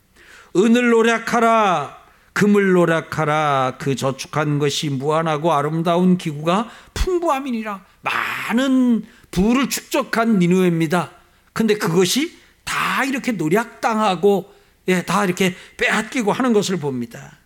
[0.55, 1.97] 은을 노력하라
[2.33, 11.11] 금을 노력하라 그 저축한 것이 무한하고 아름다운 기구가 풍부함이니라 많은 부를 축적한 니누에입니다.
[11.53, 14.53] 근데 그것이 다 이렇게 노력당하고
[14.87, 17.37] 예, 다 이렇게 빼앗기고 하는 것을 봅니다.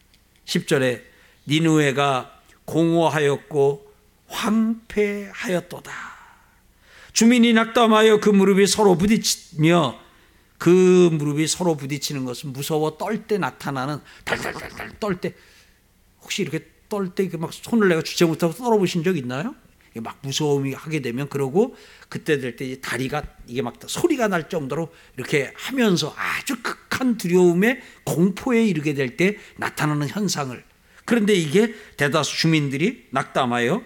[0.45, 1.01] 10절에
[1.47, 2.31] 니누에가
[2.65, 3.91] 공허하였고
[4.27, 5.91] 황폐하였도다.
[7.13, 9.99] 주민이 낙담하여 그 무릎이 서로 부딪히며
[10.61, 15.33] 그 무릎이 서로 부딪히는 것은 무서워 떨 때 나타나는 달달달달 떨 때
[16.21, 19.55] 혹시 이렇게 떨 때 막 손을 내가 주체 못하고 떨어보신 적 있나요?
[19.95, 21.75] 막 무서움이 하게 되면 그러고
[22.09, 28.63] 그때 될 때 다리가 이게 막 소리가 날 정도로 이렇게 하면서 아주 극한 두려움에 공포에
[28.63, 30.63] 이르게 될 때 나타나는 현상을
[31.05, 33.81] 그런데 이게 대다수 주민들이 낙담하여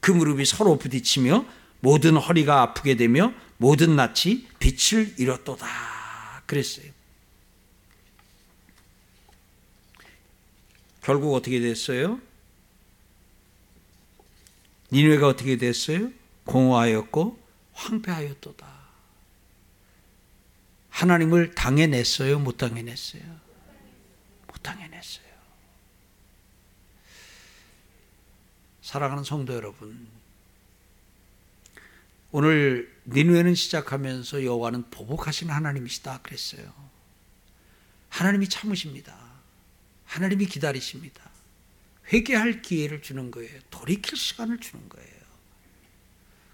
[0.00, 1.46] 그 무릎이 서로 부딪히며
[1.80, 5.87] 모든 허리가 아프게 되며 모든 낯이 빛을 잃었도다.
[6.48, 6.90] 그랬어요.
[11.02, 12.20] 결국 어떻게 됐어요?
[14.90, 16.10] 니누가 어떻게 됐어요?
[16.44, 17.38] 공허하였고
[17.74, 18.66] 황폐하였도다.
[20.88, 22.38] 하나님을 당해냈어요?
[22.38, 23.22] 못 당해냈어요?
[24.46, 25.28] 못 당해냈어요.
[28.82, 30.08] 사랑하는 성도 여러분,
[32.30, 36.72] 오늘 니누에는 시작하면서 여호와는 보복하신 하나님이시다 그랬어요.
[38.10, 39.16] 하나님이 참으십니다.
[40.04, 41.22] 하나님이 기다리십니다.
[42.12, 43.58] 회개할 기회를 주는 거예요.
[43.70, 45.08] 돌이킬 시간을 주는 거예요.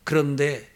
[0.04, 0.70] 그런데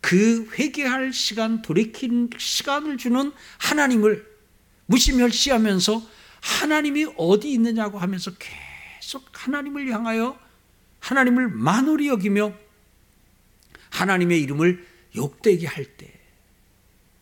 [0.00, 4.30] 그 회개할 시간, 돌이킬 시간을 주는 하나님을
[4.86, 6.02] 무시멸시하면서
[6.40, 10.38] 하나님이 어디 있느냐고 하면서 계속 하나님을 향하여
[11.00, 12.52] 하나님을 만홀히 여기며
[13.92, 16.12] 하나님의 이름을 욕되게 할 때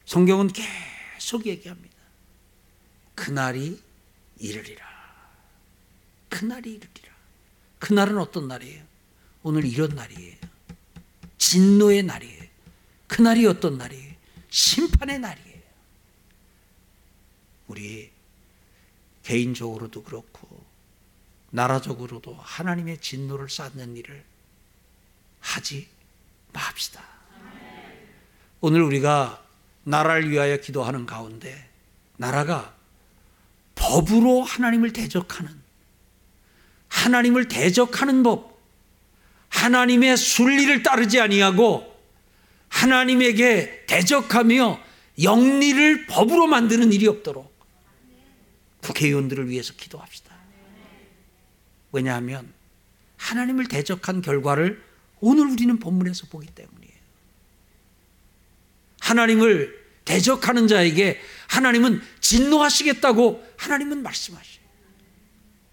[0.06, 1.96] 성경은 계속 얘기합니다.
[3.14, 3.80] 그날이
[4.38, 4.84] 이르리라.
[6.28, 7.14] 그날이 이르리라.
[7.78, 8.82] 그날은 어떤 날이에요?
[9.42, 10.36] 오늘 이런 날이에요.
[11.38, 12.44] 진노의 날이에요.
[13.06, 14.14] 그날이 어떤 날이에요?
[14.48, 15.60] 심판의 날이에요.
[17.68, 18.10] 우리
[19.22, 20.64] 개인적으로도 그렇고
[21.50, 24.24] 나라적으로도 하나님의 진노를 쌓는 일을
[25.40, 25.88] 하지
[26.52, 27.02] 맙시다.
[28.60, 29.42] 오늘 우리가
[29.84, 31.68] 나라를 위하여 기도하는 가운데
[32.16, 32.74] 나라가
[33.74, 35.50] 법으로 하나님을 대적하는
[36.88, 38.60] 하나님을 대적하는 법
[39.48, 41.90] 하나님의 순리를 따르지 아니하고
[42.68, 44.80] 하나님에게 대적하며
[45.22, 47.50] 영리를 법으로 만드는 일이 없도록
[48.82, 50.34] 국회의원들을 위해서 기도합시다.
[51.92, 52.52] 왜냐하면
[53.16, 54.82] 하나님을 대적한 결과를
[55.20, 56.94] 오늘 우리는 본문에서 보기 때문이에요.
[59.00, 64.60] 하나님을 대적하는 자에게 하나님은 진노하시겠다고 하나님은 말씀하셔요.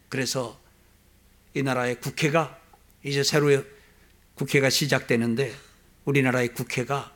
[0.10, 0.60] 그래서
[1.54, 2.60] 이 나라의 국회가
[3.04, 3.64] 이제 새로
[4.36, 5.56] 국회가 시작되는데
[6.06, 7.14] 우리나라의 국회가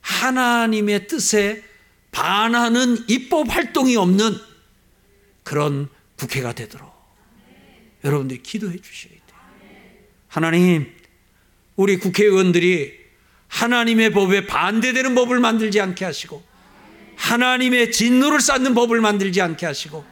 [0.00, 1.62] 하나님의 뜻에
[2.10, 4.34] 반하는 입법 활동이 없는
[5.44, 6.92] 그런 국회가 되도록
[8.04, 9.22] 여러분들이 기도해 주셔야 돼요.
[10.28, 10.97] 하나님,
[11.78, 12.92] 우리 국회의원들이
[13.46, 16.42] 하나님의 법에 반대되는 법을 만들지 않게 하시고
[17.14, 20.04] 하나님의 진노를 쌓는 법을 만들지 않게 하시고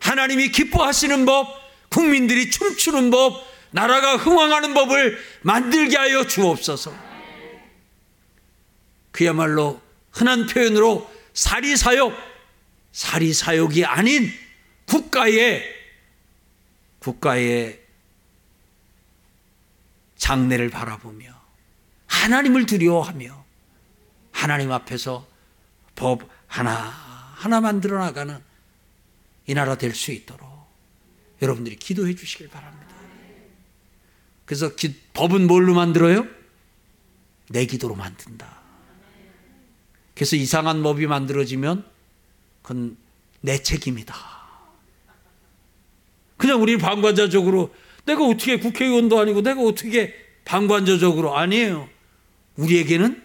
[0.00, 1.46] 하나님이 기뻐하시는 법,
[1.90, 6.94] 국민들이 춤추는 법, 나라가 흥왕하는 법을 만들게 하여 주옵소서.
[9.10, 12.14] 그야말로 흔한 표현으로 사리사욕,
[12.92, 14.30] 사리사욕이 아닌
[14.86, 15.64] 국가의
[16.98, 17.83] 국가의
[20.24, 21.26] 장래를 바라보며
[22.06, 23.44] 하나님을 두려워하며
[24.32, 25.28] 하나님 앞에서
[25.94, 28.40] 법 하나 하나 만들어 나가는
[29.46, 30.48] 이 나라 될 수 있도록
[31.42, 32.94] 여러분들이 기도해 주시길 바랍니다.
[34.46, 36.26] 그래서 기, 법은 뭘로 만들어요?
[37.50, 38.62] 내 기도로 만든다.
[40.14, 41.84] 그래서 이상한 법이 만들어지면
[42.62, 42.96] 그건
[43.42, 44.14] 내 책임이다.
[46.38, 47.74] 그냥 우리 방관자적으로
[48.06, 50.14] 내가 어떻게 국회의원도 아니고 내가 어떻게
[50.44, 51.88] 방관자적으로 아니에요.
[52.56, 53.22] 우리에게는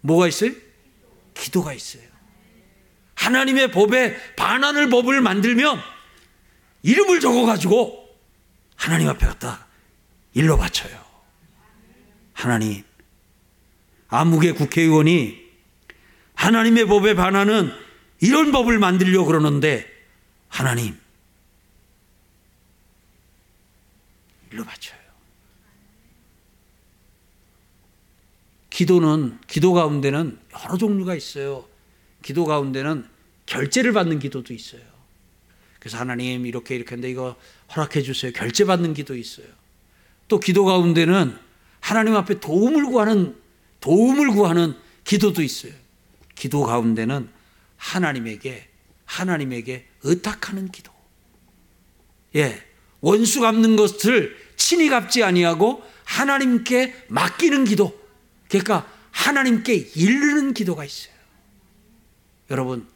[0.00, 0.52] 뭐가 있어요?
[1.34, 2.02] 기도가 있어요.
[3.14, 5.80] 하나님의 법에 반환을 법을 만들면
[6.82, 8.08] 이름을 적어가지고
[8.76, 9.66] 하나님 앞에 갖다
[10.34, 10.96] 일러 바쳐요.
[12.32, 12.84] 하나님,
[14.06, 15.36] 아무개 국회의원이
[16.34, 17.72] 하나님의 법에 반하는
[18.20, 19.86] 이런 법을 만들려고 그러는데
[20.48, 20.96] 하나님,
[24.50, 24.98] 일러 바쳐요.
[28.70, 31.66] 기도는, 기도 가운데는 여러 종류가 있어요.
[32.22, 33.08] 기도 가운데는
[33.46, 34.82] 결제를 받는 기도도 있어요.
[35.78, 37.36] 그래서 하나님 이렇게 이렇게 했는데 이거
[37.74, 38.32] 허락해 주세요.
[38.32, 39.46] 결제 받는 기도 있어요.
[40.28, 41.38] 또 기도 가운데는
[41.80, 43.40] 하나님 앞에 도움을 구하는
[43.80, 45.72] 도움을 구하는 기도도 있어요.
[46.34, 47.30] 기도 가운데는
[47.76, 48.68] 하나님에게
[49.06, 50.92] 하나님에게 의탁하는 기도.
[52.36, 52.67] 예.
[53.00, 57.98] 원수 갚는 것을 친히 갚지 아니하고 하나님께 맡기는 기도.
[58.48, 61.14] 그러니까 하나님께 이르는 기도가 있어요.
[62.50, 62.88] 여러분,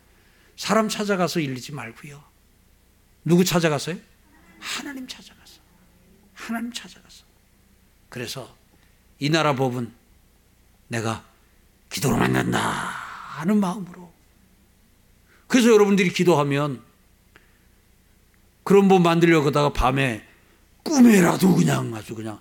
[0.56, 2.22] 사람 찾아가서 일리지 말고요.
[3.24, 3.96] 누구 찾아가서요?
[4.58, 5.60] 하나님 찾아가서.
[6.34, 7.24] 하나님 찾아가서.
[8.08, 8.56] 그래서
[9.18, 9.92] 이 나라 법은
[10.88, 11.24] 내가
[11.90, 14.12] 기도로 만난다 하는 마음으로.
[15.46, 16.82] 그래서 여러분들이 기도하면
[18.64, 20.24] 그런 법 만들려고 하다가 밤에
[20.84, 22.38] 꿈에라도 그냥 아주 그냥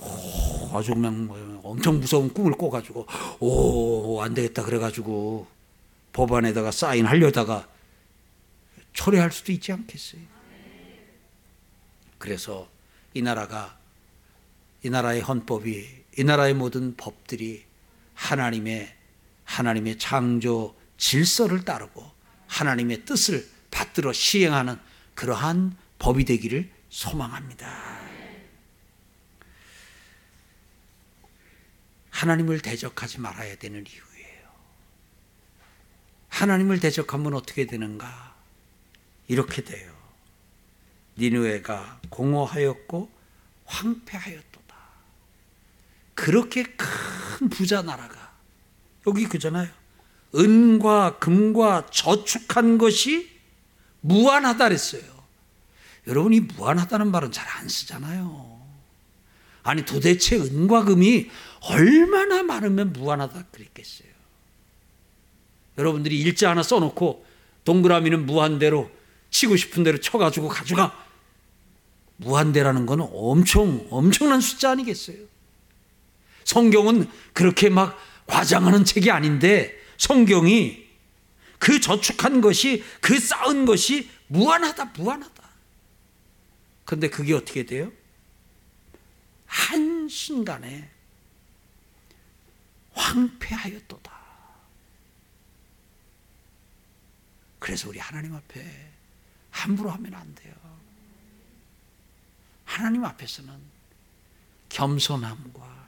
[0.00, 3.06] 오, 아주 그냥 뭐 엄청 무서운 꿈을 꿔가지고
[3.40, 5.46] 오 안 되겠다 그래가지고
[6.12, 7.68] 법안에다가 사인하려다가
[8.92, 10.20] 초래할 수도 있지 않겠어요.
[12.18, 12.68] 그래서
[13.14, 13.78] 이 나라가
[14.82, 17.64] 이 나라의 헌법이 이 나라의 모든 법들이
[18.14, 18.92] 하나님의
[19.44, 22.04] 하나님의 창조 질서를 따르고
[22.48, 24.78] 하나님의 뜻을 받들어 시행하는
[25.18, 27.66] 그러한 법이 되기를 소망합니다.
[32.10, 34.48] 하나님을 대적하지 말아야 되는 이유예요.
[36.28, 38.36] 하나님을 대적하면 어떻게 되는가?
[39.26, 39.92] 이렇게 돼요.
[41.16, 43.10] 니누에가 공허하였고
[43.64, 44.76] 황폐하였도다.
[46.14, 48.36] 그렇게 큰 부자 나라가
[49.08, 49.68] 여기 그잖아요.
[50.36, 53.37] 은과 금과 저축한 것이
[54.00, 55.02] 무한하다 그랬어요.
[56.06, 58.58] 여러분 이 무한하다는 말은 잘 안 쓰잖아요.
[59.62, 61.28] 아니 도대체 은과 금이
[61.62, 64.08] 얼마나 많으면 무한하다 그랬겠어요.
[65.76, 67.26] 여러분들이 일자 하나 써놓고
[67.64, 68.90] 동그라미는 무한대로
[69.30, 71.06] 치고 싶은 대로 쳐가지고 가져가.
[72.16, 75.16] 무한대라는 건 엄청 엄청난 숫자 아니겠어요?
[76.44, 77.96] 성경은 그렇게 막
[78.26, 80.87] 과장하는 책이 아닌데 성경이
[81.58, 85.48] 그 저축한 것이 그 쌓은 것이 무한하다 무한하다.
[86.84, 87.92] 근데 그게 어떻게 돼요?
[89.46, 90.90] 한 순간에
[92.92, 94.18] 황폐하였도다.
[97.58, 98.90] 그래서 우리 하나님 앞에
[99.50, 100.54] 함부로 하면 안 돼요.
[102.64, 103.52] 하나님 앞에서는
[104.68, 105.86] 겸손함과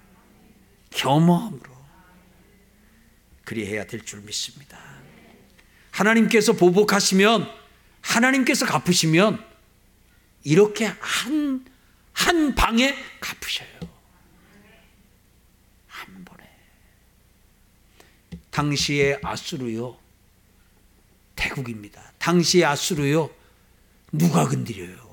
[0.91, 1.81] 겸허함으로
[3.45, 5.00] 그리해야 될 줄 믿습니다.
[5.91, 7.51] 하나님께서 보복하시면
[8.01, 9.45] 하나님께서 갚으시면
[10.45, 11.67] 이렇게 한,
[12.13, 13.69] 한 방에 갚으셔요.
[15.87, 16.45] 한 번에.
[18.51, 19.99] 당시의 아수르요.
[21.37, 22.03] 태국입니다.
[22.19, 23.31] 당시의 아수르요.
[24.13, 25.11] 누가 건드려요?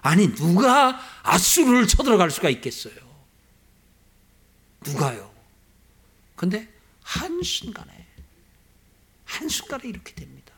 [0.00, 2.94] 아니, 누가 아수르를 쳐들어갈 수가 있겠어요?
[4.86, 5.30] 누가요?
[6.36, 6.68] 근데
[7.02, 8.06] 한순간에,
[9.38, 10.52] 한순간에 이렇게 됩니다.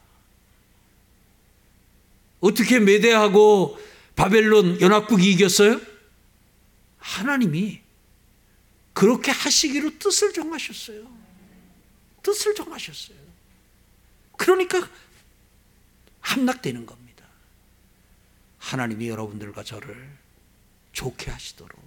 [2.40, 3.78] 어떻게 메대하고
[4.16, 5.80] 바벨론 연합국이 이겼어요?
[6.98, 7.80] 하나님이
[8.94, 11.06] 그렇게 하시기로 뜻을 정하셨어요.
[12.22, 13.18] 뜻을 정하셨어요.
[14.38, 14.88] 그러니까
[16.20, 17.24] 함락되는 겁니다.
[18.58, 20.18] 하나님이 여러분들과 저를
[20.92, 21.78] 좋게 하시도록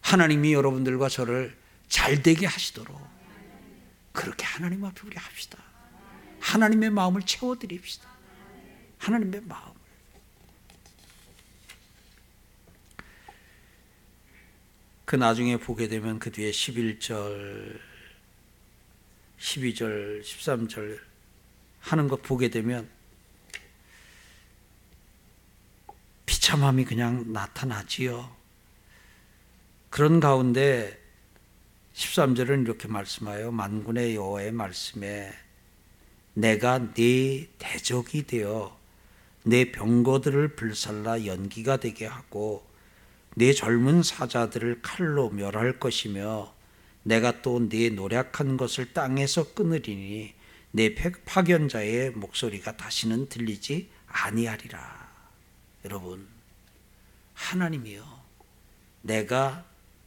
[0.00, 1.56] 하나님이 여러분들과 저를
[1.88, 3.19] 잘 되게 하시도록
[4.12, 5.58] 그렇게 하나님 앞에 우리 합시다.
[6.40, 8.08] 하나님의 마음을 채워드립시다.
[8.98, 9.80] 하나님의 마음을.
[15.04, 17.80] 그 나중에 보게 되면 그 뒤에 11절,
[19.38, 21.00] 12절, 13절
[21.80, 22.88] 하는 것 보게 되면
[26.26, 28.36] 비참함이 그냥 나타나지요.
[29.88, 30.99] 그런 가운데
[32.00, 35.32] 13절은 이렇게 말씀하여 만군의 여호와의 말씀에
[36.32, 38.74] 내가 네 대적이 되어
[39.44, 42.64] 내 병거들을 불살라 연기가 되게 하고
[43.34, 46.54] 내 젊은 사자들을 칼로 멸할 것이며
[47.02, 50.32] 내가 또 네 노력한 것을 땅에서 끊으리니
[50.72, 55.10] 내 파견자의 목소리가 다시는 들리지 아니하리라.
[55.84, 56.26] 여러분,
[57.34, 58.04] 하나님이요.
[59.02, 59.64] 내가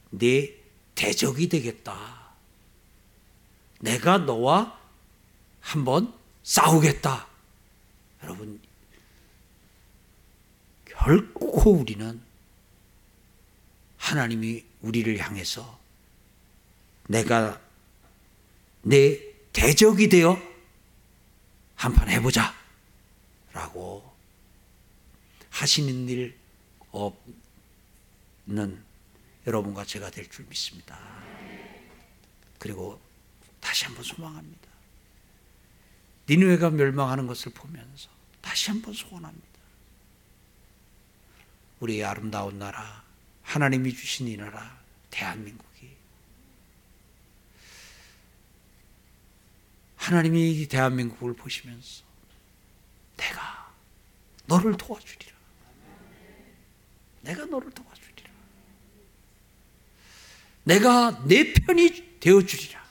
[0.09, 0.62] 네
[0.95, 2.33] 대적이 되겠다.
[3.79, 4.79] 내가 너와
[5.61, 6.13] 한번
[6.43, 7.27] 싸우겠다.
[8.23, 8.61] 여러분,
[10.85, 12.21] 결코 우리는
[13.97, 15.79] 하나님이 우리를 향해서
[17.07, 17.59] 내가
[18.81, 19.19] 내
[19.51, 20.37] 대적이 되어
[21.75, 22.53] 한판 해보자
[23.53, 24.13] 라고
[25.49, 26.37] 하시는 일
[26.91, 28.83] 없는
[29.45, 30.99] 여러분과 제가 될 줄 믿습니다.
[32.59, 32.99] 그리고
[33.59, 34.67] 다시 한번 소망합니다.
[36.29, 38.09] 니누웨가 멸망하는 것을 보면서
[38.41, 39.47] 다시 한번 소원합니다.
[41.81, 43.03] 우리의 아름다운 나라,
[43.41, 45.93] 하나님이 주신 이 나라, 대한민국이
[49.97, 52.03] 하나님이 대한민국을 보시면서
[53.17, 53.73] 내가
[54.45, 55.33] 너를 도와주리라.
[57.21, 58.12] 내가 너를 도와주리라.
[60.63, 62.83] 내가 내 편이 되어 주리라.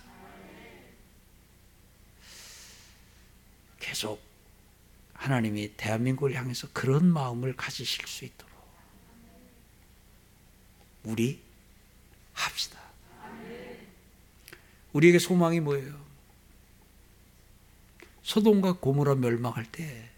[3.80, 4.22] 계속
[5.14, 8.52] 하나님이 대한민국을 향해서 그런 마음을 가지실 수 있도록
[11.04, 11.40] 우리
[12.32, 12.80] 합시다.
[14.92, 16.02] 우리에게 소망이 뭐예요?
[18.22, 20.12] 소돔과 고모라 멸망할 때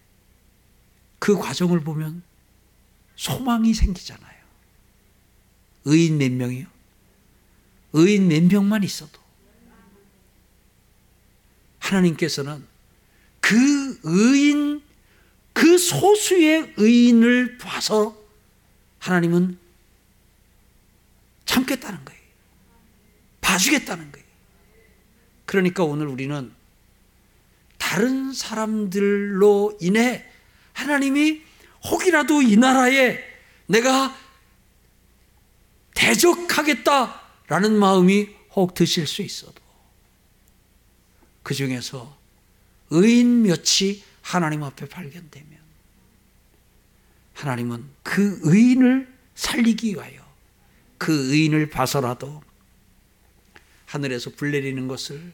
[1.24, 2.22] 그 과정을 보면
[3.16, 4.44] 소망이 생기잖아요.
[5.86, 6.66] 의인 몇 명이요?
[7.94, 9.18] 의인 몇 명만 있어도
[11.78, 12.66] 하나님께서는
[13.40, 14.82] 그 의인,
[15.52, 18.16] 그 소수의 의인을 봐서
[18.98, 19.58] 하나님은
[21.44, 22.20] 참겠다는 거예요.
[23.40, 24.26] 봐주겠다는 거예요.
[25.44, 26.52] 그러니까 오늘 우리는
[27.78, 30.26] 다른 사람들로 인해
[30.72, 31.42] 하나님이
[31.84, 33.22] 혹이라도 이 나라에
[33.66, 34.16] 내가
[35.94, 39.62] 대적하겠다 라는 마음이 혹 드실 수 있어도
[41.42, 42.16] 그 중에서
[42.90, 45.58] 의인 몇이 하나님 앞에 발견되면
[47.34, 50.24] 하나님은 그 의인을 살리기 위하여
[50.96, 52.42] 그 의인을 봐서라도
[53.86, 55.32] 하늘에서 불 내리는 것을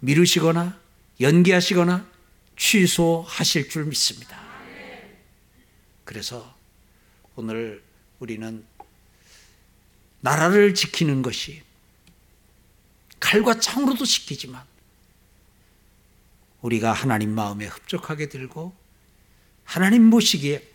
[0.00, 0.78] 미루시거나
[1.20, 2.08] 연기하시거나
[2.56, 4.42] 취소하실 줄 믿습니다.
[6.04, 6.56] 그래서
[7.36, 7.82] 오늘
[8.20, 8.64] 우리는
[10.24, 11.62] 나라를 지키는 것이
[13.20, 14.64] 칼과 창으로도 지키지만
[16.62, 18.74] 우리가 하나님 마음에 흡족하게 들고
[19.64, 20.66] 하나님 보시기에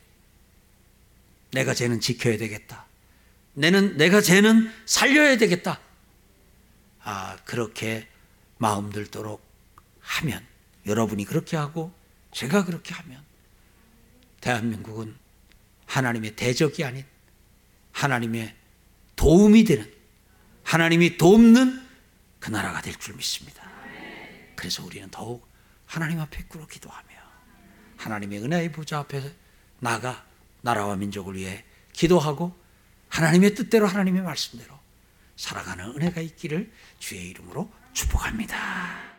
[1.51, 2.85] 내가 쟤는 지켜야 되겠다.
[3.55, 5.79] 내는 내가 쟤는 살려야 되겠다.
[7.01, 8.07] 아 그렇게
[8.59, 9.43] 마음 들도록
[9.99, 10.45] 하면
[10.85, 11.91] 여러분이 그렇게 하고
[12.33, 13.23] 제가 그렇게 하면
[14.41, 15.17] 대한민국은
[15.87, 17.03] 하나님의 대적이 아닌
[17.93, 18.58] 하나님의
[19.19, 19.91] 도움이 되는
[20.63, 21.85] 하나님이 돕는
[22.39, 23.69] 그 나라가 될 줄 믿습니다.
[24.55, 25.45] 그래서 우리는 더욱
[25.85, 27.09] 하나님 앞에 꿇어 기도하며
[27.97, 29.21] 하나님의 은혜의 보좌 앞에
[29.79, 30.25] 나가
[30.61, 32.57] 나라와 민족을 위해 기도하고
[33.09, 34.73] 하나님의 뜻대로 하나님의 말씀대로
[35.35, 39.18] 살아가는 은혜가 있기를 주의 이름으로 축복합니다.